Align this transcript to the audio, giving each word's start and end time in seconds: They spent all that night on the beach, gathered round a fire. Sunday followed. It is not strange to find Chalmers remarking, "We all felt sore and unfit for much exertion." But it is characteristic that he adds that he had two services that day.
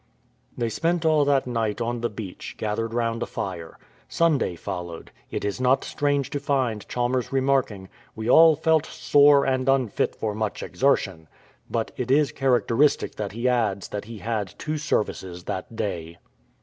They 0.57 0.69
spent 0.69 1.05
all 1.05 1.25
that 1.25 1.45
night 1.45 1.79
on 1.79 2.01
the 2.01 2.09
beach, 2.09 2.55
gathered 2.57 2.91
round 2.91 3.21
a 3.21 3.27
fire. 3.27 3.77
Sunday 4.09 4.55
followed. 4.55 5.11
It 5.29 5.45
is 5.45 5.61
not 5.61 5.83
strange 5.83 6.31
to 6.31 6.39
find 6.39 6.87
Chalmers 6.89 7.31
remarking, 7.31 7.87
"We 8.15 8.27
all 8.27 8.55
felt 8.55 8.87
sore 8.87 9.45
and 9.45 9.69
unfit 9.69 10.15
for 10.15 10.33
much 10.33 10.63
exertion." 10.63 11.27
But 11.69 11.91
it 11.97 12.09
is 12.09 12.31
characteristic 12.31 13.13
that 13.17 13.33
he 13.33 13.47
adds 13.47 13.89
that 13.89 14.05
he 14.05 14.17
had 14.17 14.55
two 14.57 14.79
services 14.79 15.43
that 15.43 15.75
day. 15.75 16.17